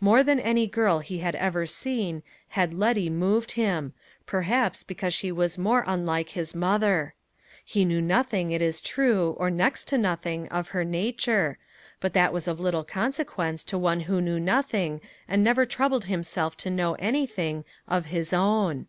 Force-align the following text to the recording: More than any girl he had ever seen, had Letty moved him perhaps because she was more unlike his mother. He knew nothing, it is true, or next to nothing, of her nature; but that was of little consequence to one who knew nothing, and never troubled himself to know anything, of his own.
More 0.00 0.24
than 0.24 0.40
any 0.40 0.66
girl 0.66 0.98
he 0.98 1.18
had 1.20 1.36
ever 1.36 1.64
seen, 1.64 2.24
had 2.48 2.74
Letty 2.74 3.08
moved 3.08 3.52
him 3.52 3.94
perhaps 4.26 4.82
because 4.82 5.14
she 5.14 5.30
was 5.30 5.56
more 5.56 5.84
unlike 5.86 6.30
his 6.30 6.52
mother. 6.52 7.14
He 7.64 7.84
knew 7.84 8.00
nothing, 8.00 8.50
it 8.50 8.60
is 8.60 8.80
true, 8.80 9.36
or 9.38 9.50
next 9.52 9.86
to 9.86 9.96
nothing, 9.96 10.48
of 10.48 10.70
her 10.70 10.82
nature; 10.84 11.58
but 12.00 12.12
that 12.14 12.32
was 12.32 12.48
of 12.48 12.58
little 12.58 12.82
consequence 12.82 13.62
to 13.62 13.78
one 13.78 14.00
who 14.00 14.20
knew 14.20 14.40
nothing, 14.40 15.00
and 15.28 15.44
never 15.44 15.64
troubled 15.64 16.06
himself 16.06 16.56
to 16.56 16.70
know 16.70 16.94
anything, 16.94 17.64
of 17.86 18.06
his 18.06 18.32
own. 18.32 18.88